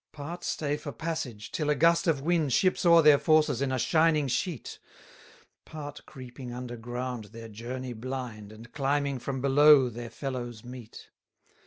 247 0.13 0.19
Part 0.25 0.43
stay 0.43 0.77
for 0.81 0.91
passage, 0.91 1.51
till 1.51 1.69
a 1.69 1.75
gust 1.75 2.07
of 2.07 2.21
wind 2.21 2.51
Ships 2.51 2.87
o'er 2.87 3.03
their 3.03 3.19
forces 3.19 3.61
in 3.61 3.71
a 3.71 3.77
shining 3.77 4.27
sheet: 4.27 4.79
Part 5.63 6.07
creeping 6.07 6.51
under 6.51 6.75
ground 6.75 7.25
their 7.25 7.47
journey 7.49 7.93
blind, 7.93 8.51
And 8.51 8.71
climbing 8.73 9.19
from 9.19 9.41
below 9.41 9.89
their 9.89 10.09
fellows 10.09 10.63
meet. 10.63 11.11